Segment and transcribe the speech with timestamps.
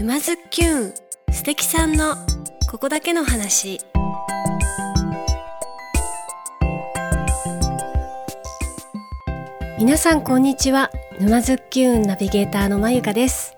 [0.00, 0.94] 沼津きゅん
[1.30, 2.16] 素敵さんの
[2.70, 3.82] ここだけの話。
[9.78, 10.90] 皆さんこんにちは。
[11.20, 13.54] 沼津きゅんナビゲーターのまゆかです。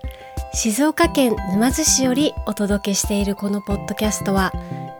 [0.53, 4.51] 静岡県沼津市よりお届けしているこのポッドキャストは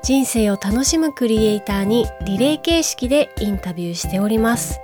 [0.02, 4.80] 人生を楽しむクリエイターにリレー形式でインタビューしております。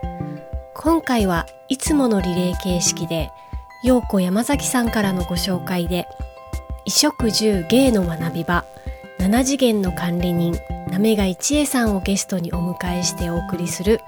[0.75, 3.31] 今回はいつものリレー形式で
[3.81, 6.05] 陽子山崎さんからのご紹介で
[6.86, 8.65] 衣食住芸の学び場
[9.20, 10.57] 7次元の管理人
[10.92, 14.00] 滑貝千恵さんをゲストにお迎えしてお送りする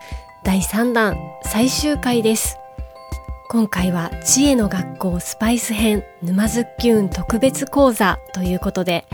[0.44, 2.58] 第3弾最終回です。
[3.50, 9.06] 今回は知恵の学校スパイス編沼津きゅん特別講座ということで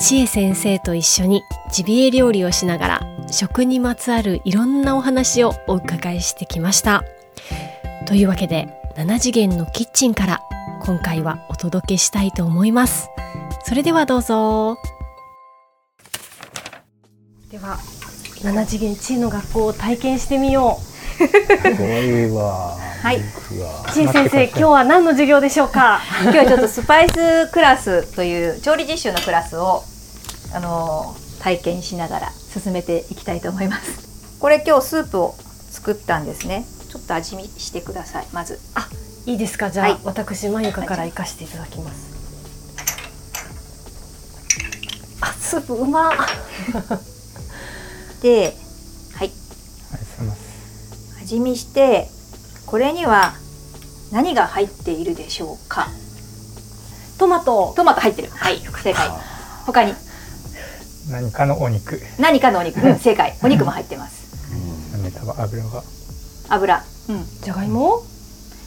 [0.00, 1.42] 知恵先生と一緒に
[1.72, 7.02] ジビエ料理をしながら食にまつわるいろんなお話をお伺いしてきました。
[8.06, 10.40] というわけで7次元のキッチンから
[10.80, 13.10] 今回はお届けしたいと思います
[13.64, 14.78] それではどうぞ
[17.50, 17.76] では
[18.42, 22.76] 7次元知恵の学校を体験してみよすごいわ。
[23.02, 26.00] はい肉がう知恵先生今日は何の授業でしょうか？
[26.22, 29.82] 今日はちょっとスパイスクラスという調理実習のクラスを
[30.54, 34.38] あの体験しながら進めていきたいと思います。
[34.38, 35.34] これ今日スープを
[35.70, 36.64] 作ったんですね。
[36.90, 38.26] ちょっと味見してください。
[38.32, 38.86] まずあ
[39.26, 39.70] いいですか？
[39.70, 42.10] じゃあ、はい私まゆかから行かせていただきます
[45.20, 46.12] あスープうまっ
[48.22, 48.54] で、
[49.14, 49.30] はい。
[51.22, 52.08] 味見して
[52.66, 53.34] これには
[54.12, 55.88] 何が入っているでしょうか？
[57.18, 58.30] トマトトマト入ってる。
[58.30, 59.08] はい、正解。
[59.66, 59.94] 他に？
[61.10, 63.36] 何かのお肉何かのお肉、うん正解。
[63.42, 64.20] お肉も入ってます。
[65.02, 65.82] ネタは油が
[66.48, 66.84] 油。
[67.08, 67.24] うん。
[67.42, 68.02] じゃがいも？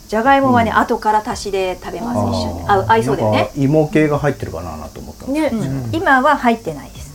[0.07, 0.77] じゃがいもはね、うん。
[0.77, 2.69] 後から足しで食べます一緒に。
[2.69, 3.49] あ合いそうだよね。
[3.55, 5.85] 芋系が入ってるかなと思ったんですね、うん。
[5.85, 5.95] うん。
[5.95, 7.13] 今は入ってないです。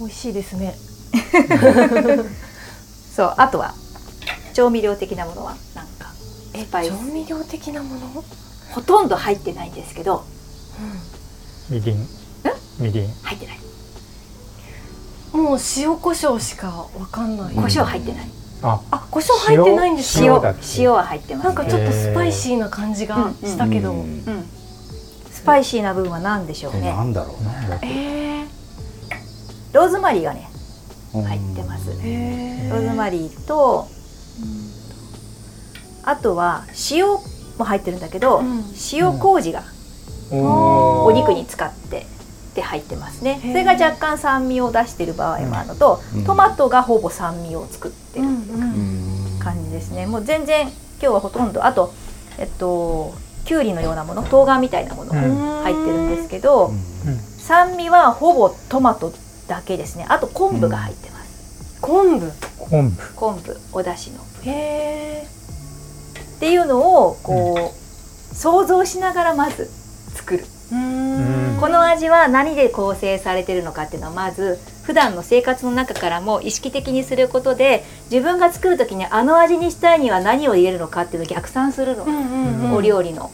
[0.00, 0.74] 美味しいですね。
[3.14, 3.74] そう、あとは
[4.54, 6.08] 調味料的なものはなんか
[6.54, 6.90] スパイス。
[6.90, 8.24] 調味料的なもの、
[8.70, 10.24] ほとんど入ってないんですけど、
[11.68, 12.08] みりん。
[12.78, 13.14] みりん。
[13.22, 13.58] 入ってない。
[15.32, 16.68] もう塩コショウしか
[16.98, 18.28] わかんない、うん胡椒入ってない。
[18.62, 21.54] ああコショウ入ってないんですよ塩塩は入ってます、ね。
[21.54, 24.44] なんかちょっとスパイシーな感じがしたけど、うんうん。
[25.30, 27.02] スパイシーな部分は何でしょうねえな。
[27.02, 27.52] んだろうな。
[27.52, 28.46] なんだえー、
[29.72, 30.48] ローズマリーがね
[31.14, 31.90] うん入ってます。
[32.04, 33.88] えローズマリーと、
[36.04, 39.62] あとは塩も入ってるんだけど、うん塩麹が
[40.30, 42.06] おお肉に使って
[42.54, 43.38] で入ってますね。
[43.40, 46.24] それが若干酸味を出している場合もあるのと、うん。
[46.24, 48.26] トマトがほぼ酸味を作ってる
[49.38, 50.06] 感じですね。
[50.06, 51.92] もう全然今日はほとんどあと
[52.38, 55.62] えっときゅうりのようなもの、冬瓜みたいなものがうん。
[55.62, 57.16] 入ってるんですけど、うん。
[57.16, 59.12] 酸味はほぼトマト
[59.48, 60.06] だけですね。
[60.08, 61.78] あと昆布が入ってます。
[61.80, 62.32] 昆布？
[62.58, 63.14] 昆布。
[63.14, 63.56] 昆布。
[63.72, 64.22] お出汁の。
[64.42, 65.26] へえ
[66.36, 69.70] っていうのをこう、想像しながらまず
[70.14, 70.44] 作る。
[70.70, 82.72] この味は何で構成されてるのかっていうのはまず普段の生活の中からも意識的にすることで自分が作る時にあの味にしたいには何を入れるのかっていうのを逆算するの、うんうんうん。
[82.74, 83.30] お料理の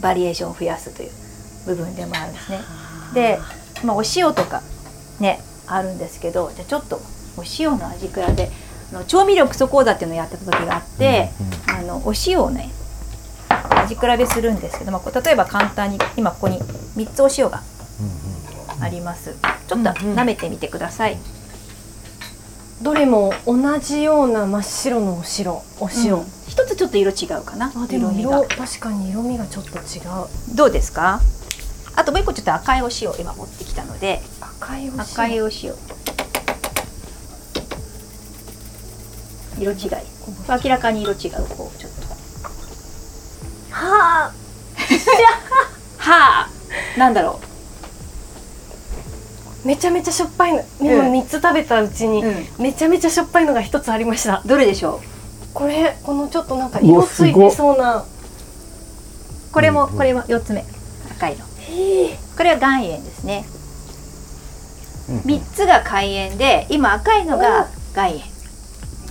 [0.00, 1.10] バリエーションを増やすという
[1.66, 2.60] 部分でもあるんですね。
[3.14, 3.38] で、
[3.84, 4.62] まあ、お塩とか
[5.20, 6.96] ねあるんですけどじゃあちょっと
[7.36, 8.26] お塩の味比べあ
[8.92, 11.30] の調味料基礎講座っていうのをやってた時があって、
[11.68, 12.70] あのお塩をね
[13.84, 17.62] 味比べするんですけど、まあ、こう例えば簡単に今ここに3つお塩が
[18.80, 19.36] あります。
[19.68, 21.16] ちょっと舐めてみてください、
[22.82, 26.24] どれも同じような真っ白のお白お塩、うん。
[26.48, 27.72] 一つちょっと色違うかな。
[27.74, 30.56] あでも味色が確かに色味がちょっと違う。
[30.56, 31.20] どうですか？
[31.96, 34.20] あともう一個ちょっと赤いお塩を今持ってきたので。
[34.40, 35.00] 赤いお塩。
[35.00, 35.74] 赤いお塩。
[39.58, 39.90] 色違い。
[40.48, 41.93] 明らかに色違うこうちょっと
[43.74, 44.32] はあ。
[45.98, 46.98] はあ。
[46.98, 47.40] なんだろ
[49.64, 50.62] めちゃめちゃしょっぱいの。
[50.80, 51.12] 今うん。
[51.12, 54.42] 3つ食べたうちに、う、うん、めちゃめちゃしょっぱいのが一つありました。
[54.46, 55.00] どれでしょ
[55.54, 57.98] これこのちょっとなんかうわ色ついてそうな。
[57.98, 58.04] う
[59.52, 60.64] これもうんこれは四つ目。
[61.16, 62.18] 赤いのへえ。
[62.36, 63.44] これは岩塩ですね。
[65.08, 68.20] うん三つが海塩で今赤いのが岩塩。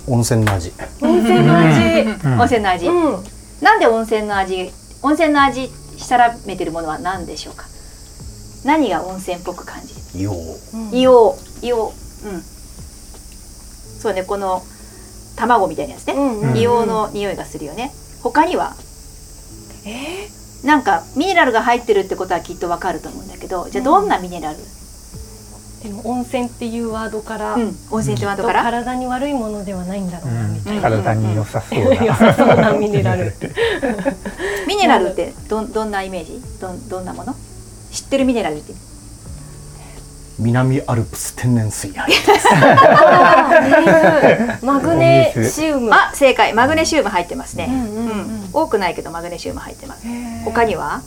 [0.06, 0.72] 温泉の味。
[1.02, 1.80] 温泉の味。
[2.00, 2.40] うん。
[2.40, 3.33] 温泉の味、うん
[3.64, 4.70] なんで温泉の味
[5.02, 7.64] 温泉の味したらめてるものは何でしょうか？
[8.66, 10.18] 何が温泉っぽく感じ？
[10.18, 10.34] るよう。
[10.76, 10.90] うん。
[10.90, 11.66] 硫黄。
[11.68, 12.28] 硫黄。
[12.28, 12.42] うん。
[12.42, 14.62] そうねこの
[15.36, 16.52] 卵みたいなやつね、うんうんうん。
[16.52, 17.90] 硫黄の匂いがするよね。
[18.22, 18.74] 他には？
[19.86, 20.66] えー？
[20.66, 24.58] なんかミネラルが入ってるってことはきっとわかると思うんだけどじゃあどんなミネラル、
[25.84, 32.04] でも温泉っていうワードから、うん、温泉ってワードから、体に悪いものではないんだろうなみたいな、体に良さそうな。
[32.04, 33.34] 良さそうなミネラル。
[34.66, 36.42] ミネラルってどんどんなイメージ？
[36.58, 37.36] どんどんなもの？
[37.92, 38.72] 知ってるミネラルって？
[40.38, 42.32] 南アルプス天然水入って
[44.62, 45.92] マグネシウム。
[45.92, 46.54] あ正解。
[46.54, 48.48] マグネシウム入ってますね、うんうんうんうん。
[48.52, 50.06] 多くないけどマグネシウム入ってます。
[50.44, 51.02] 他には？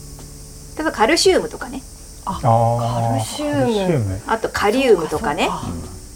[0.77, 1.81] 例えばカルシウムとかね
[2.27, 4.21] あーカルシウム。
[4.27, 5.49] あとカリウムとかね。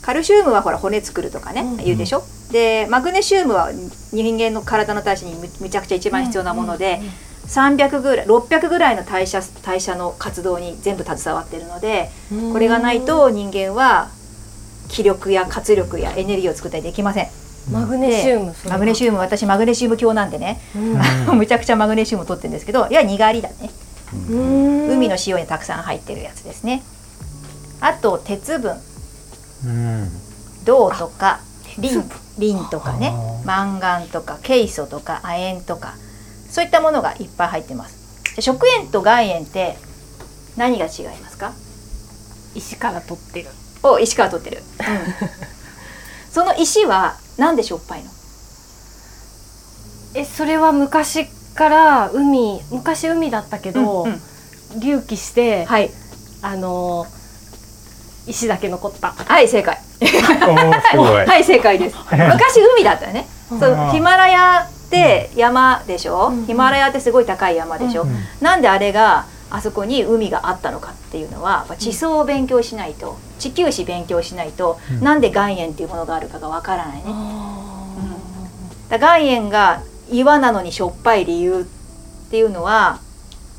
[0.02, 2.24] カルシウムはほら骨作るとかね、うん言うでしょ？
[2.52, 3.72] でマグネシウムは
[4.12, 7.12] 人間の体の代謝にむむちゃくちゃ一番必要なもので、うんうんうん
[7.42, 12.10] 300ぐらい600ぐらいの代謝代謝の活動に全部携わってるので
[12.54, 14.08] これがないと人間は
[14.88, 17.28] 気力や活力やエネルギーを作ったりできません。
[17.72, 20.62] マグネシウムマグネシウム私マグネシウム強なんでね、
[21.28, 23.70] ム むちゃくちゃマグネシウムを取ってるんですけどいやにがりだね
[24.14, 26.84] 海海の塩にたくさん入ってるやつですね。
[27.80, 28.78] あと鉄分。
[29.66, 30.10] うん。
[30.66, 31.40] 銅とか
[31.78, 32.04] リン
[32.38, 33.14] リンとかね。
[33.46, 35.96] マンガンとかケイ素とか亜鉛とか。
[36.50, 38.36] そういったものがいっぱい入ってます。
[38.36, 39.78] で食塩と岩塩って
[40.58, 41.54] 何が違いますか？
[42.56, 43.50] 石から取ってる。
[43.84, 44.62] お石から取ってる、
[46.30, 48.12] その石はなんでしょっぱいの？
[50.14, 54.22] えそれは昔から海昔海だったけど、うんうん。
[54.80, 55.92] 隆起して、はい。
[56.42, 57.06] あの
[58.28, 59.12] 石だけ残った。
[59.12, 59.78] はい正解。
[60.02, 61.96] はい正解です。
[62.12, 63.28] 昔海だったよね。
[63.50, 66.46] そううんヒマラヤって山でしょ、うん。
[66.46, 68.16] ヒマラヤってすごい高い山でしょ、うん。
[68.40, 75.04] なんであれがあそこに海があったのかっていうのはやっぱ地層を勉強しないと地球史勉強しないと、うん。
[75.04, 77.54] なんで岩塩っていうものがあるかがわからないね、あ
[78.90, 79.82] だから岩塩が
[80.12, 81.64] 岩なのにしょっぱい理由っ
[82.30, 83.00] ていうのは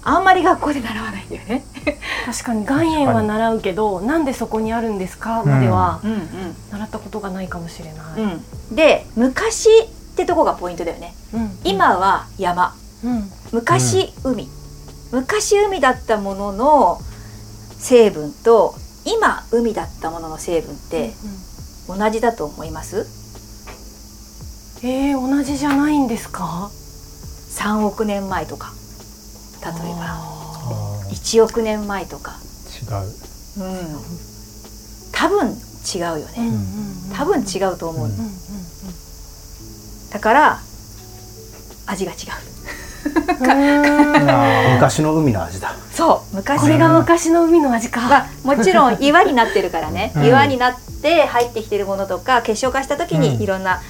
[0.05, 1.65] あんまり学校で習わないんだよね。
[1.85, 6.29] ー確かに岩塩は習うけどなんでそこにあるんですかまではうん
[6.71, 8.31] 習ったことがないかもしれない、うん。
[8.71, 11.15] うん、で昔ってとこがポイントだよね。
[11.35, 11.59] うん。
[11.65, 12.75] 今は山。
[13.05, 13.25] うん。
[13.53, 14.49] 昔海、
[15.13, 16.99] 昔海だったものの
[17.79, 21.13] 成分と今海だったものの成分って
[21.89, 23.22] 同じだと思います？
[24.85, 28.73] えー、同じじゃないんですか？3億年前とか。
[29.63, 29.97] 例えば。
[30.01, 31.13] ああー。
[31.13, 32.33] 1億年前とか、
[32.83, 33.65] 違う。
[33.65, 34.01] うん、
[35.13, 36.57] 多分違うよーうんね、
[37.11, 37.17] うん。
[37.17, 38.31] 多分違うと思う、うんうんうん。
[40.11, 40.59] だから
[41.87, 42.19] 味が違う。
[44.75, 45.75] 昔の海の味だ。
[45.93, 46.37] そう。
[46.37, 50.27] 昔これが昔の海の味か、まあ、もちろん岩になってるからね、うん。
[50.27, 53.21] 岩になって入ってきてるものとか結晶化した時うん。
[53.21, 53.81] にいろんな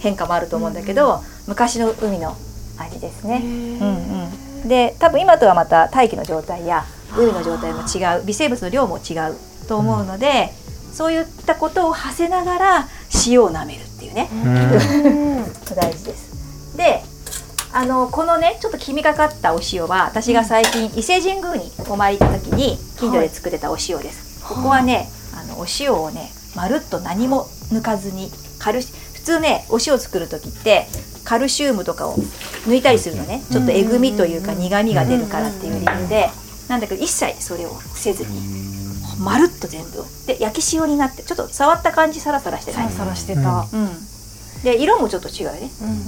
[0.00, 2.36] 変化もあると思うんだけど、昔の海の
[2.78, 3.40] 味ですね。
[3.44, 6.84] うんうん、で多分今とはまた大気の状態や
[7.16, 9.36] 海の状態も違う微生物の量も違う
[9.68, 10.50] と思うので、
[10.92, 12.88] そういったことを馳せながら
[13.26, 14.28] 塩を舐めるっていうね。
[14.32, 15.40] うん。
[15.40, 16.76] う ん大事です。
[16.76, 17.02] で
[17.72, 24.44] あのこのねちょっと黄みがかったお塩は私が最近伊勢神宮にお参り行った時に近所で作ってたお塩です。
[24.44, 30.86] ここはねあのお塩をねまるっと何も抜かずにカルシ普通ねお塩作る時って
[31.24, 32.16] カルシウムとかを
[32.66, 33.42] 抜いたりするのね。
[33.52, 36.28] ちょっとえぐみというか苦みが出るからっていう理由で
[36.68, 38.30] なんだけど一切それをせずに
[39.18, 43.90] まるっと全部で焼き塩になってちょっと触った感じサラサラしてないサラサラしてた、うん。
[44.62, 45.88] で色もちょっと違うよね、うん。
[45.88, 46.00] うん。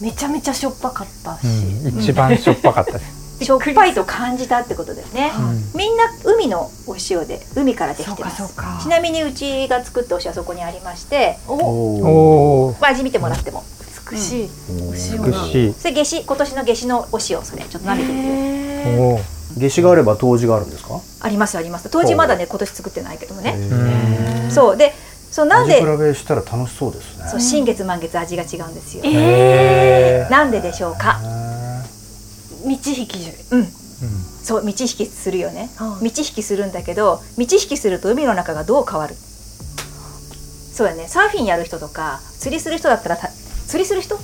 [0.00, 2.00] めちゃめちゃしょっぱかったし、うん。
[2.00, 3.04] 一番しょっぱかったです、
[3.44, 8.36] しょっぱいと感じたってことだよね、うんみんな海のお塩で海からできそうかてます。
[8.36, 13.64] そうかちなみにうちが作ったお塩はそこにありましておお味見てもらっても。
[14.10, 15.72] 美しい、お塩が美しい。
[15.72, 19.00] それ夏至今年の夏至のお塩それちょっと舐めてみて。
[19.00, 19.20] おお
[19.56, 21.00] 夏至があれば冬至があるんですか？
[21.20, 21.88] ありますあります。
[21.90, 23.54] 当時まだね今年作ってないけどもね。
[23.56, 24.48] う。
[24.48, 24.76] んそう。
[24.76, 24.92] で
[25.30, 27.24] そうなんで味比べしたら楽しそうですね。
[27.26, 29.02] そう新月満月味が違うんですよ。
[29.06, 31.18] えなんででしょうか？
[32.70, 33.56] 引き樹う。
[33.56, 33.68] んうん。
[34.42, 35.70] そう道引きするよね。
[35.76, 39.14] はい道引きするんだけど道引きすると海の中がどう変わる？
[39.14, 41.06] そうだね。
[41.08, 44.16] サーフィンやる人とか釣りする人だったらた釣りする人？
[44.16, 44.22] だ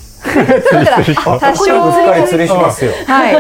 [0.85, 1.05] から
[1.39, 2.93] 多少釣りしますよ。
[3.07, 3.37] はい。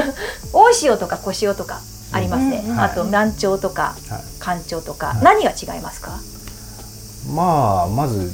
[0.52, 1.80] 大潮とか小潮とか
[2.12, 4.22] ありますね、うんうんあと南潮とかはい。
[4.40, 5.24] 干潮とか、はい。
[5.24, 6.18] 何が違いますか？
[7.34, 8.30] まあまず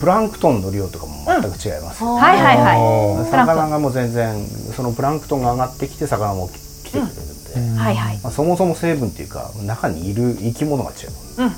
[0.00, 2.14] プランクトンの量とかも全く違います、うん。
[2.14, 3.30] はいはいはい。
[3.30, 7.76] 魚がもう全然そのプランクトンが上がってきて魚も来てくれるんで、うん。
[7.76, 8.18] はいはい。
[8.22, 11.06] まあ、そもそも成分っていうか中にいる生き物が違
[11.38, 11.44] う。
[11.44, 11.52] うん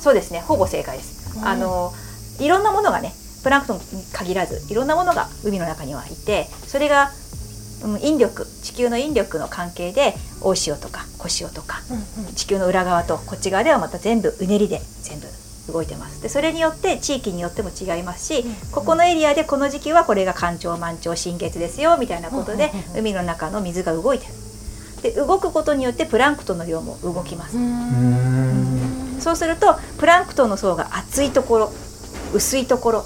[0.00, 0.40] そうですね。
[0.40, 1.48] ほぼ正解です、うん。
[1.48, 1.92] あの
[2.38, 7.10] いろんなものがねプランクトンに限らずいろんなものが海の中にはいてそれが
[7.82, 11.80] うん引力地球の引力の関係で大潮とか小潮とか
[12.34, 15.26] 地球の裏側とこっち側ではまた全部うねりで全部
[15.68, 16.22] 動いてます。
[16.22, 24.32] でそれによって地域によっても違いますし、ここのエリアでこの時期はこれが干潮満潮新月ですよみたいなことで、海の中の水が動いてる。
[25.02, 27.58] で動くことによってプランクトンの量も動きます、
[29.22, 31.72] そうするとプランクトンの層が厚いところ
[32.32, 33.04] 薄いところ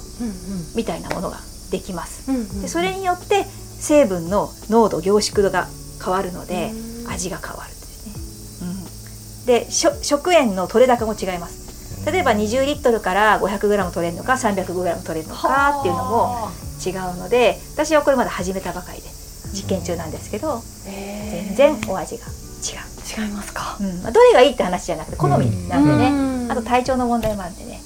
[0.77, 1.39] みたいなものが
[1.73, 3.43] できます、でそれによって
[3.81, 5.67] 成分の濃度凝縮度が
[6.03, 6.71] 変わるので
[7.09, 11.68] 味が変わるんですね、うん、でしょ食塩の取れ高も違います
[12.11, 16.49] 例えば20リットルから 500g 取れるのか 300g 取れるのかっていうのも
[16.85, 19.09] 違うので私はこれまだ始めたばかりで
[19.53, 23.77] 実験中なんですけど全然お味が違う、違いますか。
[23.81, 24.03] うん。
[24.03, 26.53] まあ、どれがいいって話じゃなくて好みなんでね、うん。
[26.53, 27.81] あと体調の問題もあるんでね。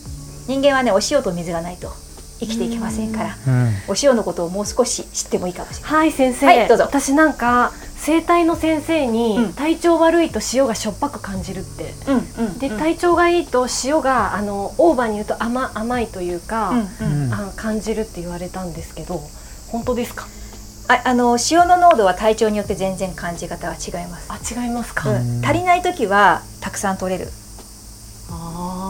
[0.49, 1.93] 人間はねお塩と水がないと
[2.41, 3.73] 生きていけませんから、うん。
[3.89, 5.93] お塩のことをもう少し知ってもいいかもしれない。
[5.93, 6.85] はい先生、はいどうぞ。
[6.85, 7.73] 私なんか
[8.05, 9.53] 生体の先生に、うん。
[9.53, 11.95] 体調悪いと塩がしょっぱく感じるって。
[12.09, 17.53] うんうんで体調がいいと塩があのオーバーに言うと甘甘いというか、うんうん。
[17.55, 19.21] 感じるって言われたんですけど
[19.69, 20.27] 本当ですか？
[20.89, 24.29] ああの塩の濃度は体調によって全然感じ方が違います。
[24.31, 25.45] あ違いますか、うん。
[25.45, 27.31] 足りない時はたくさん取れる。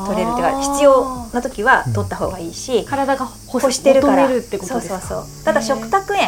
[0.07, 4.23] 取れるっていうか必要な時は取った方がいいし、体が欲欲してるから。
[4.25, 5.01] 求めるってことですか？
[5.01, 5.45] そうそうそう。
[5.45, 6.23] ただ食卓塩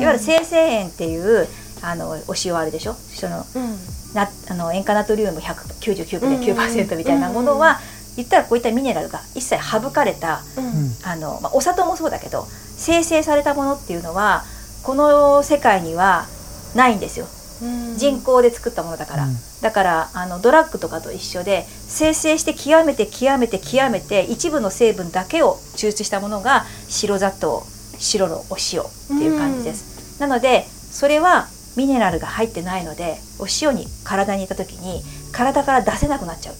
[0.00, 1.46] いわゆる生成塩っていう
[1.82, 2.94] あのお塩あるでしょ？
[2.94, 3.76] そのうん。
[4.14, 7.80] なあの塩化ナトリウム199.9%みたいなものは、
[8.16, 10.94] 言ったらこういったミネラルが一切省かれたうん。
[11.04, 12.46] あの、まあ、お砂糖もそうだけど
[12.76, 14.44] 生成されたものっていうのは
[14.82, 16.26] この世界には
[16.74, 17.26] ないんですよ。
[17.62, 17.96] うん。
[17.96, 19.36] 人工で作ったものだから、うん。
[19.62, 27.62] だからあのドラッグとかと一緒で生成して極めて極めて極めて一部の成分だけを抽出したものが白砂糖
[27.98, 35.02] 白のお塩っていう感じです、なのでそれはミネラルが入ってないのでお塩に体に入れた時に
[35.32, 36.54] 体から出せなくなっちゃう。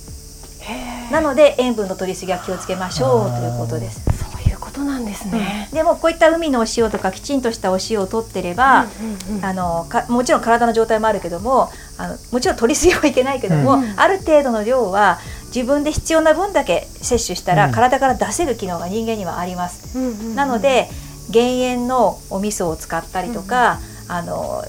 [1.10, 4.00] なので塩分の取りすぎは気をつけましょうということです。
[4.16, 15.18] そういうことなんですね、でもこういった海のお塩とかきちんとしたお塩を取ってれば、うんうんうんあのかもちろん体の状態もあるけどもあのもちろん取りすぎはいけないけども、うんある程度の量は
[15.54, 17.72] 自分で必要な分だけ摂取したら、うん。
[17.72, 19.98] 体から出せる機能が人間にはあります。
[19.98, 20.88] うんうんうんなので
[21.30, 24.62] 減塩のお味噌を使ったりとか、あの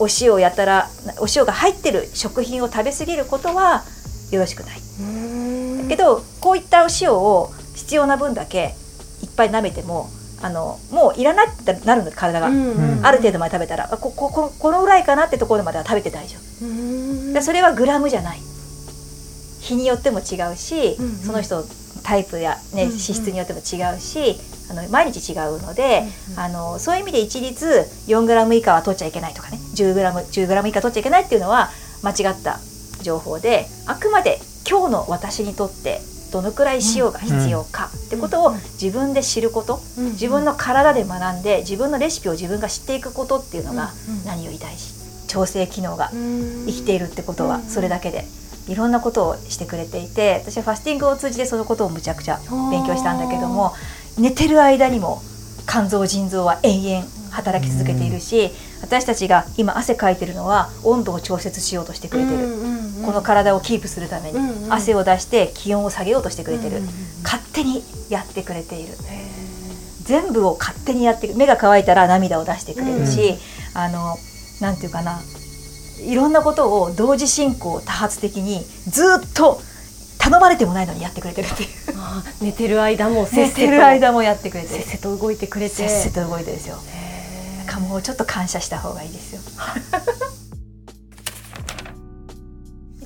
[0.00, 0.88] お塩をやったら
[1.18, 3.84] お塩が入ってる食品を食べ過ぎることは
[4.32, 4.80] よろしくない。
[5.00, 5.88] うん。
[5.88, 8.74] けどこういったお塩を必要な分だけ
[9.22, 10.08] いっぱい舐めても
[10.42, 12.48] あのもういらないってなるの体が。
[12.48, 13.06] うんうん。
[13.06, 13.88] ある程度まで食べたら。
[13.92, 16.66] あここここのぐらいかなってところまでは食べて大丈夫。
[16.66, 17.32] うん。
[17.34, 18.40] でそれはグラムじゃない。
[19.60, 21.16] 日によっても違うし、うんうん。
[21.16, 21.64] その人の
[22.02, 24.40] タイプや、ね脂質によっても違うし
[24.70, 26.40] あの毎日違うので、うんうん。
[26.40, 31.70] あのそういう意味で一律4グラム以下は取っちゃいけないとかね10グラム10グラム以下取っちゃいけないっていうのは
[32.02, 32.58] 間違った
[33.02, 40.04] 情報であくまで今日の私にとってどのくらい塩が必要かってことを自分で知ること、うん。
[40.12, 43.90] 自分の体で学んで自分のレシピを自分が知っていくことっていうのが
[44.24, 45.00] 何より大事。
[45.26, 47.62] 調整機能が生生きているってことはうん。
[47.64, 48.24] それだけで。
[48.68, 52.38] いろんなことをしてくれていて私はファスティングを通じてそのことをむちゃくちゃ
[52.70, 53.72] 勉強したんだけども
[54.16, 55.22] 寝てる間にも
[55.66, 58.50] 肝臓腎臓は延々働き続けているし
[58.82, 62.48] 私たちが今汗かいてるのは温度を調節しようとしてくれてる。
[63.04, 66.94] この体をキープするためにうんうん汗を出して気温を下げようとしてくれてる、うんうんうん。
[67.22, 68.94] 勝手にやってくれている
[70.02, 73.38] 全部を勝手にやってく目が乾いたら涙を出してくれるし、
[73.74, 74.16] あの
[74.60, 75.20] なんていうかな
[76.04, 79.60] いろんなことを同時進行多発的にずっと
[80.18, 81.68] 頼まれてもないのにやってくれてるっていう。
[82.42, 84.82] 寝てる間もせっ寝てせとる間もやってくれてる。
[84.82, 85.74] せっせと動いてくれて。
[85.76, 86.76] せっせと動いてるんですよ
[87.62, 89.40] へーかもうちょっと感謝した方がいいですよ。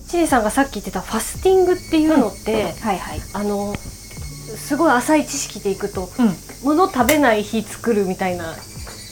[0.08, 8.54] チリさんがさっき言ってたファスティングっていうのって、はいはい、あのすごい浅い知識でいくとうん、物食べない日作るみたいな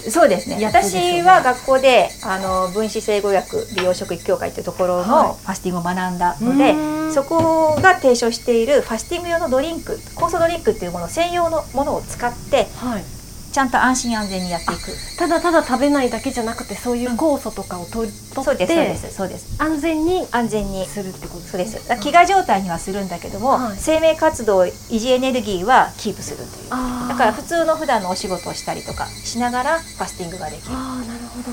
[0.08, 0.56] そうですね。
[0.56, 0.66] ね。
[0.66, 5.08] 私は学校であの分子生語学美容食育協会というところはい。
[5.08, 7.12] のファスティングを学んだので、うん。
[7.12, 13.04] そこが提唱しているファスティング用のドリンク酵素ドリンクっていうもの専用のものを使ってはい、
[13.52, 14.90] ちゃんと安心安全にやっていく。
[15.18, 19.62] ただただ食べないだけじゃなくてそういう酵素とかを取う取ってですそうですそうです。
[19.62, 20.86] 安全に安全に。
[20.86, 21.88] するってことそうです。
[21.88, 23.76] ね飢餓状態にはするんだけども、はい。
[23.78, 26.70] 生命活動維持エネルギーはキープするという。
[27.08, 31.50] だから普通の普段のお仕事をしたりとかしながらファスティングができる、あーなるほど。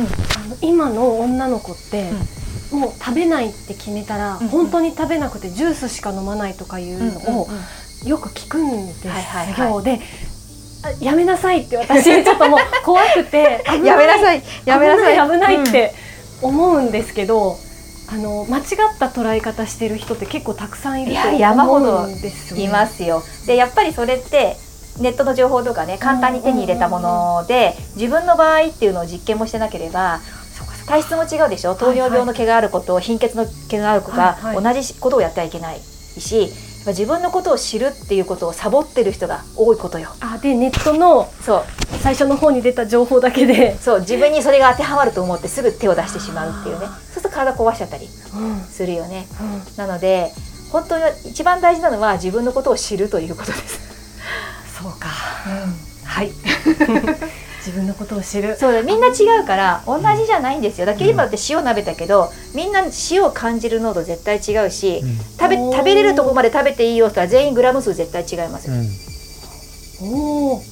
[0.00, 0.06] うん。
[0.06, 2.12] あの今の女の子って、
[2.72, 7.48] もう食べないって決めたら、うん本当に食べなくてジュースしか飲まないとかいうのを
[8.04, 9.06] よく聞くんです。
[9.06, 10.00] よ、で。
[10.00, 10.33] あ
[11.00, 15.94] やめなさいって私ちょっともう怖くて危 やめなさいやめなさい危ない危ないって
[16.42, 17.56] 思うんですけど、
[18.12, 18.64] あの間違っ
[18.98, 21.18] た捉え方してる人って結構たくさんいると
[21.62, 21.74] 思
[22.04, 22.56] うんですよ。
[22.56, 24.56] ねいますよでやっぱりそれって
[25.00, 30.20] ネットの情報とかね簡単に手に入れたもので自分の場合っていうのを実験もしてなければ
[30.86, 31.74] 体質も違うでしょ？
[31.74, 34.74] 糖尿病の毛がある子と貧血の毛がある子がはいはい。
[34.74, 35.80] 同じことをやってはいけない
[36.18, 36.54] しやっぱ
[36.92, 40.10] 自分のことを知るっていうことをサボってる人が多いことよ。
[40.20, 41.64] あでネットのそう。
[42.02, 44.00] 最初の方に出た情報だけで、そう。
[44.00, 46.86] 自分にそれが当てはまると思ってすぐ手を出してしまうっていうね。
[46.86, 48.60] そうすると体壊しちゃったりうん。
[48.60, 49.26] するよね。
[49.76, 50.32] なので
[50.70, 55.08] 本当に一番大事なのは自分のことを知るということです、そうか。
[56.04, 56.30] はい
[57.64, 58.56] 自分のことを知る。
[58.56, 60.86] そうだみんな違うから同じじゃないんですよ。
[60.86, 65.16] だけど今だって塩鍋だけどみんな塩を感じる濃度絶対違うし、うん。
[65.16, 70.14] 食べ食べれるとこまで食べていいよって言ったら全員グラム数絶対違いますよ、うん。
[70.14, 70.62] おおうん。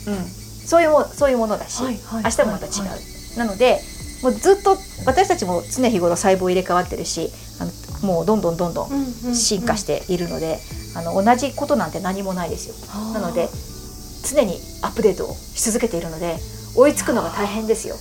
[0.67, 3.81] そういうもそういうものだし、はいはい明日もまた違う、はいなので
[4.23, 7.31] もうずっと私たちも常日頃細胞入れ替わってるし
[7.61, 7.65] あ
[8.05, 10.59] のもうどんどんどんどん進化しているので、
[10.95, 12.75] あの同じことなんて何もないですよ。
[13.15, 13.49] なので
[14.29, 16.37] 常にアップデートをし続けているので
[16.75, 17.97] 追いつくのが大変ですよ。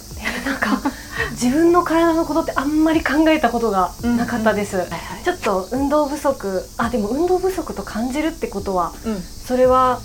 [0.45, 0.81] なんか
[1.31, 5.23] 自分の体のことってあんまり考えたことがなかったです、はいはい。
[5.23, 6.63] ちょっと運動不足。
[6.77, 9.99] あでも運動不足と感じるってことはうん、それは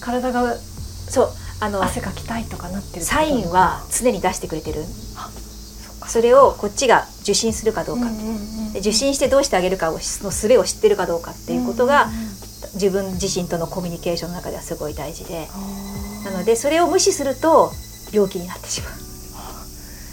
[0.00, 1.28] 体がそう
[1.60, 4.84] あの汗かきたいとかなってるサインは常に出してくれてる。
[5.16, 5.30] あ
[6.08, 8.38] それをこっちが受信するかどうか、うんうん
[8.78, 12.28] 受信してどうしてあげるかをの術を知ってるかどうかっていうことが、うんうんうん。
[12.74, 15.48] 自分自身とのコミュニケーションの中ではすごい大事で。
[16.24, 17.72] なのでそれを無視すると
[18.12, 18.92] 病気になってしまう。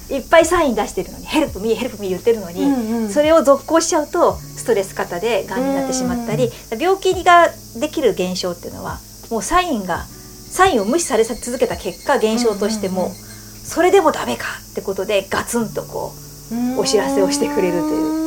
[0.08, 3.10] いっぱいサイン出してるのに「ヘルプミーヘルプミー」言ってるのに、うんうん。
[3.12, 7.50] それを続行しちゃうとストレス型でがんになってしまったり、病気が
[7.80, 9.00] できる現象っていうのは
[9.32, 10.06] もうサインが
[10.52, 13.18] サインを無視され続けた結果現象としても、うんうんうん。
[13.66, 16.14] それでもダメかってことでガツンとこ
[16.78, 18.26] うお知らせをしてくれるという。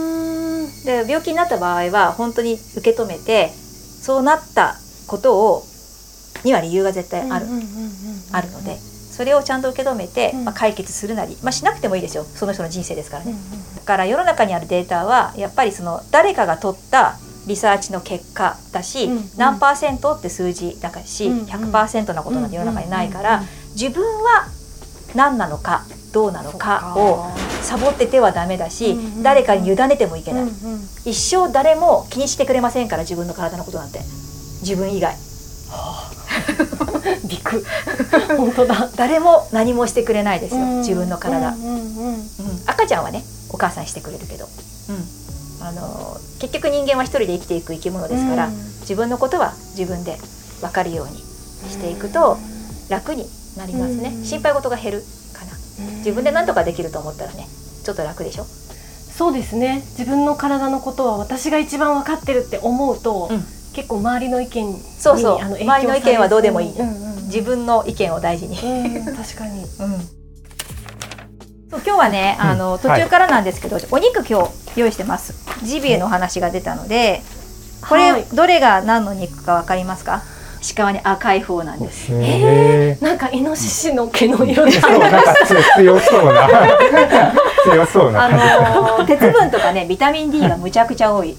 [0.84, 3.52] で病気になった場合は本当に受け止めて
[4.02, 5.64] そうなったことを
[6.44, 7.68] には理由が絶対ある,、うんうんうんうん。
[8.32, 8.78] あるので
[9.18, 10.44] それをちゃんと受け止めて、うん。
[10.44, 12.22] まあ、解決するなり、まあ、しなくてもいいですよ。
[12.22, 13.34] その人の人生ですからね。
[13.74, 19.30] だから世の中にあるデータはやっぱりその誰かが取ったリサーチの結果だし、うんうん。
[19.36, 21.44] 何パーセントって数字だし、うんうん。
[21.46, 24.46] 100%なことなんて世の中にないから、自分は
[25.16, 27.26] 何なのかどうなのかを
[27.62, 30.80] サボっててはダメだし、うんうん誰かに委ねてもいけない、うんうん。
[31.04, 33.98] 一生誰も気にしてくれませんから自分の体のことなんて。
[34.60, 35.16] 自分以外
[37.28, 37.64] びっく
[38.36, 38.90] 本当だ。
[38.96, 42.22] 誰も何もしてくれないですよ、自分の体、うんうんうんうん。
[42.66, 48.54] 赤ちゃんはねお母さんしてくれるけど、うん、あの結局人間は一人で生きていく生き物ですから、うん。
[48.80, 50.16] 自分のことは自分で
[50.60, 52.38] 分かるようにしていくと
[52.88, 54.24] 楽になりますね、うん。
[54.24, 55.52] 心配事が減るかな。
[55.98, 57.46] 自分で何とかできると思ったらね
[57.84, 59.82] ちょっと楽でしょ、そうですね。
[59.98, 63.44] 自分の体のことは私が一番分かってるって思うと、うん
[63.78, 65.38] 結構周りの意見にそうそう。
[65.40, 66.72] 周りの意見はどうでもいい。
[66.72, 69.60] うんうん自分の意見を大事に、うん確かに。
[69.60, 69.68] うん。
[69.68, 69.84] そ
[71.76, 75.34] う今日はね、あのうん途中からなんですけど、お肉今日用意してます。
[75.62, 77.20] ジビエのお話が出たので
[77.86, 78.24] これ、はい。
[78.34, 80.22] どれが何の肉かわかりますか？
[80.74, 82.12] 鹿はね赤い方なんです。
[82.12, 85.34] へえなんかイノシシの毛の色でそうなんか
[85.76, 86.48] 強強そうな。
[87.62, 88.24] 強そうな。
[88.24, 91.36] あ感じのー鉄分とかねビタミン D がむちゃくちゃ多い。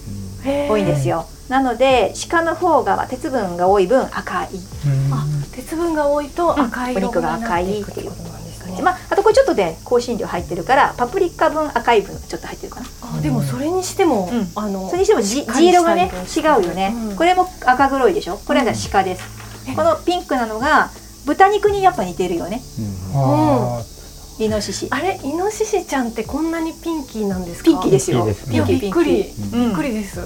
[0.69, 4.49] 多いんですよなので鹿の方が鉄分が多い分赤い。
[4.53, 5.13] うん。
[5.13, 12.87] あ鉄分が多いと赤い色お肉が赤いくっていうことなんですね、まあ、あとこれちょっとで香辛料入ってるからパプリカ分赤い分ちょっと入ってるかな。
[13.01, 14.47] あでもそれにしても、うん。
[14.55, 17.15] あのそれにしてもじ地色がね違色うよね、うん。
[17.15, 18.37] これも赤黒いでしょ。
[18.37, 19.23] これは鹿です、
[19.75, 20.91] このピンクなのが
[21.25, 22.61] 豚肉にやっぱ似てるよね。
[23.13, 23.83] あ
[24.39, 24.87] イノシシ。
[24.89, 27.65] あれイノシシちゃんってこんなにピンキーなんですか？
[27.65, 28.25] ピンキーですよ。
[28.49, 29.23] ピンキーびっくり。
[29.25, 30.21] ピンキーびっくりです、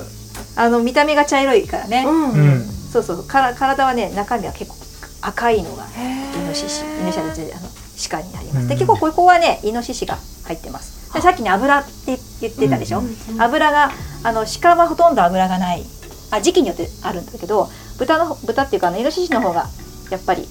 [0.56, 2.32] あの見た目が茶色いからね、うん。
[2.32, 2.62] ーうん。
[2.64, 3.24] そうそう。
[3.24, 4.78] から体はね中身は結構
[5.22, 7.70] 赤いのがイノシシイノシシはあの
[8.10, 8.80] 鹿になります、でうん。
[8.80, 11.14] 結構ここはねイノシシが入ってます。
[11.14, 13.42] でさっきね油って言ってたでしょ、うんうんうん。
[13.42, 13.92] 油が
[14.24, 15.84] あの鹿はほとんど油がない
[16.32, 19.68] あ時期によってあるんだけど豚の豚っていうかあのイノシシの方が
[20.10, 20.48] やっぱり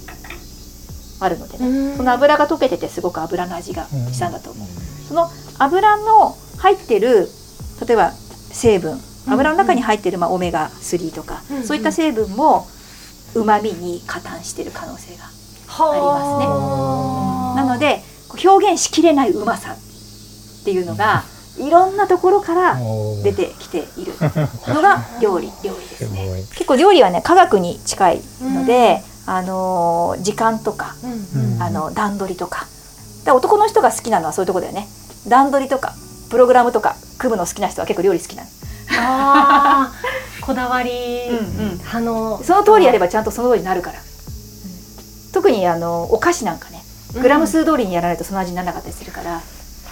[1.20, 1.96] あるのでね、うん。
[1.96, 4.12] その油が溶けててすごく油の味がうん。
[4.12, 4.68] したんだと思う、
[5.08, 7.28] その油の入ってる
[7.86, 11.64] 例えば成分油の中に入ってる、まあ、オメガ3とか、うんうん。
[11.64, 12.66] そういった成分も
[13.34, 15.24] うまみに加担してる可能性が
[15.66, 21.24] はなのでこう表現しきれないうまさっていうのが
[21.58, 22.78] いろんなところから
[23.22, 24.14] 出てきている。
[24.68, 26.40] のが料理料理ですね。
[26.40, 26.44] い。
[26.44, 31.62] 結構料理はね科学に近いので、あの時間とかうんうん。
[31.62, 32.66] あの段取りとか。
[33.24, 34.88] で男の人が好きなのはそういうとこだよね。
[35.28, 35.94] 段取りとか
[36.30, 38.48] プログラムとか組むの好きな人は結構料理好きなの
[38.98, 40.90] あーこだわり
[41.30, 41.44] うんうん。
[41.78, 42.42] 派の。
[42.42, 43.98] その通りやればちゃんとその通りになるから、
[45.32, 46.82] 特にあのお菓子なんかね
[47.14, 49.40] グラム数通りにやらないとその味にならなかったりするから、わ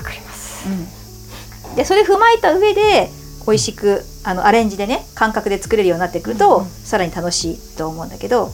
[0.02, 0.68] かります。
[0.68, 1.76] うん。
[1.76, 3.10] でそれ踏まえた上で
[3.46, 6.68] 美味しくあのアレンジでね感覚で作れるようになってくると、うんうん。
[6.68, 8.50] さらに楽しいと思うんだけど。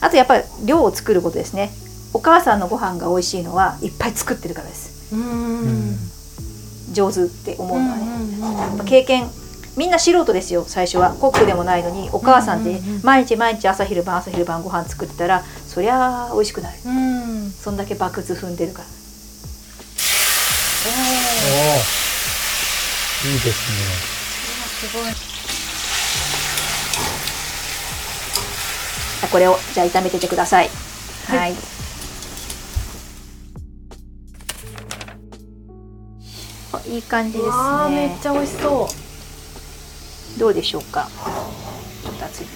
[0.00, 1.70] あとやっぱり量を作ることですね。
[2.12, 5.14] お母さんのご飯が美味しいのはいっぱい作ってるからです。
[5.14, 5.92] ううん。
[5.92, 5.96] ん
[6.94, 8.14] 上手って思うのはね、うんう
[8.46, 8.58] んうん。
[8.58, 9.28] やっぱ経験
[9.76, 11.12] みんな素人ですよ最初は。
[11.14, 17.50] コックでもないのにお母さんって毎日毎日朝昼晩朝昼晩ご飯作ってたらそりゃあ美味しくなるうん。
[17.50, 18.88] そんだけ爆発踏んでるから。
[18.88, 18.94] おー。
[23.26, 25.12] いいですすごい。
[29.32, 30.68] これをじゃあ炒めててください。
[31.26, 31.54] はい、
[36.94, 38.88] いい感じですわあめっねちゃ美味しそ
[40.36, 40.38] う。
[40.38, 41.08] どうでしょうか？
[42.04, 42.46] ちょっと熱い。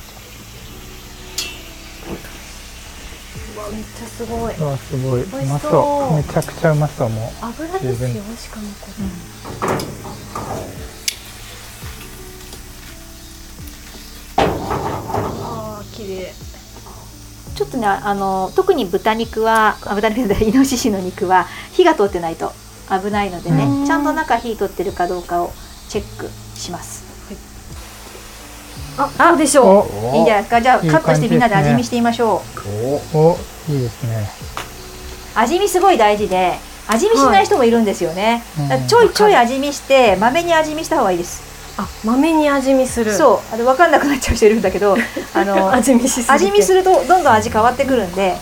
[3.73, 4.55] めっちゃすごい。
[4.57, 4.65] ね。
[4.65, 5.23] わあすごい。
[5.23, 5.51] う美味しそう。
[5.51, 6.17] まそう。
[6.17, 9.05] めちゃくちゃうまそうも油ですよしかもこれ
[14.37, 16.33] あー綺麗。
[17.57, 22.53] ちょっとねあの特に豚肉はあ豚肉でイノシシの肉は火が通ってないと
[22.91, 23.87] 危ないのでね、うん。
[23.87, 25.53] ちゃんと中火通ってるかどうかを
[25.89, 27.07] チェックします。
[28.97, 29.63] あどうでしう。
[29.63, 30.61] ょお、いいんじゃないですか？
[30.61, 32.43] じゃあいいカットしてみんなで味見してみましょ
[33.15, 33.17] う。
[33.17, 34.29] お、いいですね。
[35.37, 41.43] 味見すごい大事で味見しない人もいるんですよね、うんだからちょいちょい味見してまめに味見した方がいいです、
[41.79, 43.13] うあ豆に味見する。
[43.15, 43.55] そう。
[43.55, 44.97] あの分かんなくなっちゃう人いるんだけど
[45.33, 46.33] あの味見しすぎて。
[46.33, 48.37] 味見するとどんどん味変わってくるんで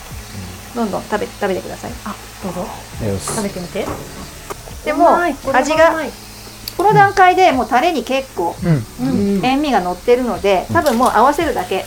[0.74, 1.90] どんどん食べ食べてください。
[2.06, 2.60] あどうぞ。
[3.06, 3.26] よし。
[3.26, 3.84] 食べてみて
[4.86, 5.16] でも
[5.52, 5.96] 味が
[6.76, 8.54] この段階でもうタレに結構
[9.42, 11.84] 塩味が乗ってるので多分もう合わせるだけ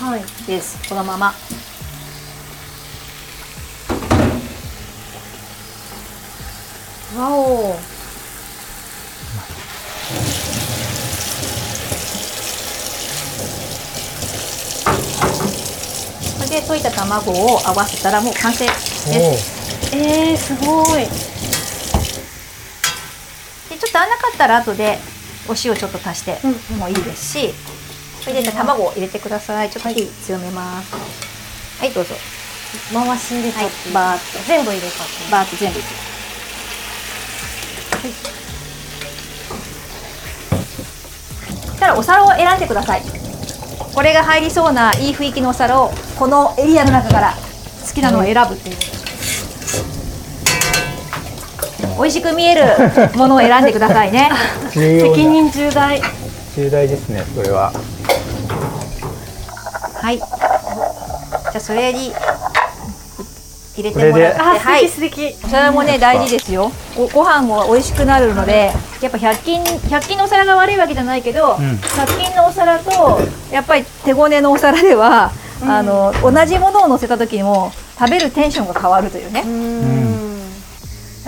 [0.00, 0.22] はい。
[0.46, 1.32] ですこのまま。
[7.16, 7.76] わお。
[16.50, 19.94] で溶いた卵を合わせたらもう完成です。
[19.94, 21.33] おえー、すごい
[23.94, 24.98] でちょっと合わなかったら後で
[25.46, 26.78] お塩ちょっと足してうん。
[26.78, 27.54] もいいですし、
[28.22, 29.70] それで卵を入れてください。
[29.70, 30.94] ちょっと火強めます。
[31.78, 32.14] はいどうぞ。
[32.92, 33.88] 回し入れたはいって。
[33.88, 34.44] いうバーッと。
[34.48, 35.30] 全部入れたって。
[35.30, 35.86] バーッと全部いく
[41.66, 43.02] そしたらお皿を選んでください。
[43.94, 47.34] これが入りそうないい雰囲気のお皿をこのエリアの中から
[47.86, 48.76] 好きなのを選ぶっていう
[51.98, 52.62] 美味しく見える
[53.16, 54.30] ものを選んでくださいね。
[54.70, 56.00] 責任重大。
[56.56, 57.24] 重大ですね。
[57.34, 57.72] それは。
[60.00, 60.18] はい。
[60.18, 60.26] じゃ
[61.56, 62.12] あそれに
[63.76, 64.38] 入れてもらって。
[64.38, 64.80] はい。
[64.82, 65.32] 敵素敵。
[65.34, 66.70] それもね大事ですよ。
[66.96, 71.56] ごご飯も美味しくなるのでやっぱ100均100均のお皿が悪いわけじゃないけど、ん。
[71.56, 73.18] 100均のお皿と
[73.52, 79.48] やっぱり手ごねのお皿では、あの同じものを乗せた時にも食べるテンションが変わるというね、う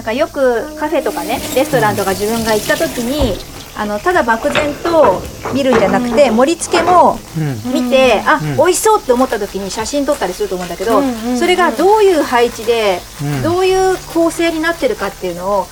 [0.07, 3.37] かよくカフェとかねレストランとか自分が行った時に
[3.77, 5.21] あのただ漠然と
[5.53, 7.75] 見るんじゃなくて、盛り付けもうん。
[7.75, 8.57] 見て、あ、ん。
[8.57, 11.03] 美味しそうって思った時に写真撮ったりすると思うんだけど、
[11.37, 13.43] それがどういう配置で、うん。
[13.43, 15.67] どういう構成になってるかっていうのを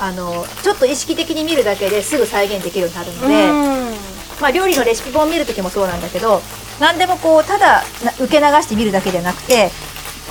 [0.00, 3.52] あのちょっと意識的に見るだけですぐ再現できるようになるので、う
[3.98, 4.12] ん。
[4.40, 6.40] まあ、料理のレシピ本を見る時もそうなんだけど
[6.80, 9.70] 何でもこうただな受け流して見るだけじゃなくて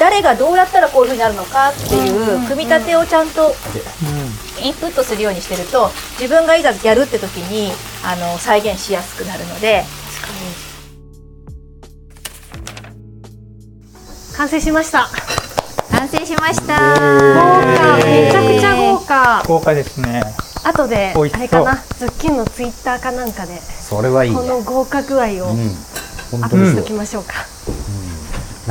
[0.01, 3.53] 誰がどうやったらこういうふうになるのかっていう組み立てをちゃんと
[4.59, 7.71] インプットするようにしてると自分がいざやるって時に
[8.03, 9.83] あの再現しやすくなるので。
[14.35, 15.07] 完成しました。
[15.91, 16.79] 完成しました。
[16.79, 16.97] 豪
[17.77, 17.97] 華。
[18.03, 19.43] めちゃくちゃ豪華。
[19.47, 20.23] 豪華ですね。
[20.63, 21.75] 後であれかな？
[21.75, 23.55] ズッキュンのツイッターかなんかで。
[23.59, 24.37] それはいいね。
[24.37, 25.51] この豪華具合を
[26.41, 27.45] アップしときましょうか、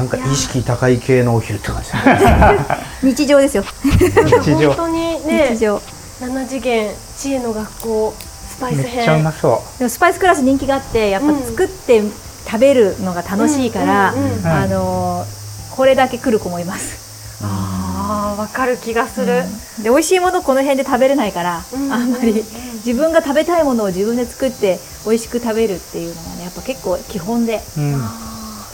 [0.01, 1.93] なんか意識高い系のお昼って感じ。
[1.93, 2.59] だ ね
[3.03, 3.65] 日常ですよ。
[3.85, 4.69] 日常。
[4.69, 5.77] 本当にね日常。
[6.21, 12.03] 7次元知恵の学校スパイスめっちゃう編まそでもスパイスクラス人気があってやっぱうん作って
[12.47, 15.41] 食べるのが楽しいから、うんうんうんあのー
[15.77, 19.45] これだけ来る子もいます、あーわかる気がする、
[19.83, 22.45] で美味しいものこの辺で食べれないから、うんあんまり
[22.85, 27.63] 自分が食べたいものを自分で作って美味しく食べるっていうのがねやっぱ結構基本で。
[27.79, 27.81] う。
[27.81, 28.30] うん。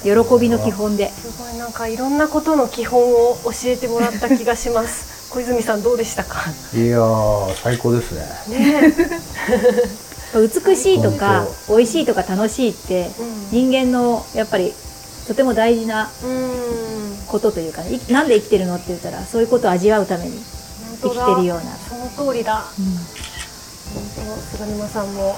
[0.06, 1.10] 喜びの基本で。
[1.10, 5.28] すごいなんかいろんなことの基本を教えてもらった気がします。
[5.30, 6.40] 小泉さんどうでしたか？
[6.74, 8.22] いやー最高ですね。
[8.58, 8.94] ね
[10.66, 13.10] 美しいとか本美味しいとか楽しいって
[13.50, 14.72] 人間のやっぱり
[15.26, 17.16] とても大事なうん。
[17.26, 20.40] ことというか、ね、いなんで生きてるのって言ったらそういうことを味わうために
[21.02, 21.64] 生きてるような。
[22.14, 22.64] その通りだ。
[23.92, 25.36] 本当菅沼さんも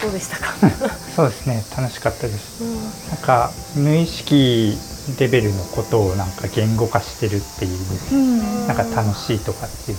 [0.00, 0.54] どうでしたか、
[1.14, 1.62] そうですね。
[1.76, 2.62] 楽しかったです。
[2.62, 2.74] うん
[3.10, 4.78] なんか無意識
[5.18, 7.78] レベルのことをなんか言語化してるっていう
[8.12, 8.66] うん。
[8.66, 9.98] なんか楽しいとかっていう。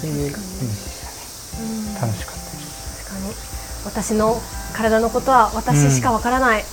[0.00, 3.04] そういう感じでしたね楽しかったです。
[3.06, 3.34] 確かに。
[3.84, 4.40] 私の
[4.72, 6.64] 体のことは私しかわからない、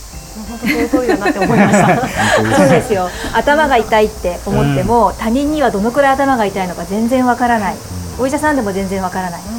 [0.49, 2.07] 本当その通りだなって思いました。
[2.57, 3.09] そうですよ。
[3.33, 7.75] 頭が痛いって思っても、他人にはどのくらい頭が痛いのか全然わからない、
[8.17, 9.58] お医者さんでも全然わからない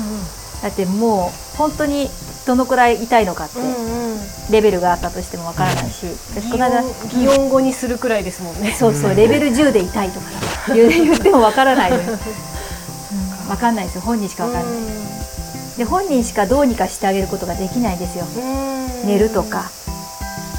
[0.62, 2.08] だってもう本当に
[2.46, 3.94] どのくらい痛いのかってうんうん。
[3.94, 4.00] うん
[4.50, 8.72] レベルがあったとしてもわからないし、私こ擬の間音擬音語にするくらいですもんね。
[8.72, 10.26] そうそうレベル10で痛いとか
[10.74, 12.18] 言ってもわからないのよ、
[13.48, 14.00] わかんないですよ。
[14.00, 14.72] 本人しかわかんない、
[15.78, 18.26] で本人しかどうにかしてあげることができないですよ、
[19.04, 19.70] 寝るとか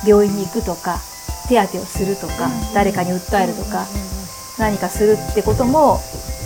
[0.06, 1.00] 病院に行くとか
[1.50, 3.86] 手当てをするとか、誰かに訴えるとか、
[4.58, 6.00] 何かするってことも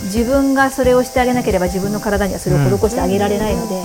[0.06, 3.82] 自分がそれをしてあげなければ自分の体にはそれを施してあげられないので、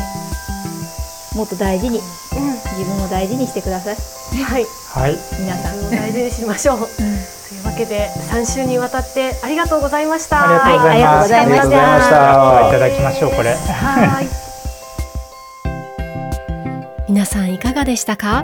[1.35, 3.95] もっと大事に自分を大事にしてください。
[4.43, 4.65] はい。
[4.93, 5.17] はい。
[5.39, 6.77] 皆さん、大事にしましょう。
[6.79, 10.43] というわけで3週にわたってありがとうございました。
[10.43, 13.55] ありがとうございます、はいありがとうございましたありがとうございましたいただきましょうこれ。
[13.55, 14.27] はい。
[17.11, 18.43] 皆さんいかがでしたか？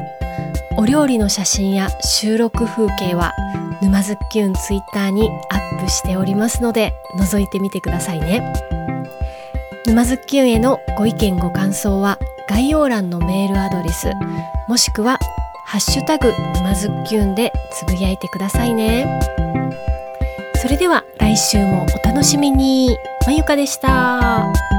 [0.78, 3.34] お料理の写真や収録風景は
[3.82, 8.54] 沼津きゅんツイッターにアップしておりますので覗いてみてくださいね。
[9.86, 14.12] 沼津きゅんへのご意見ご感想は概要欄のメールアドレス
[14.68, 15.20] もしくは
[15.66, 19.20] ハッシュタグ沼津きゅんでつぶやいてくださいね。
[20.62, 22.98] それでは来週もお楽しみに。
[23.26, 24.77] まゆかでした。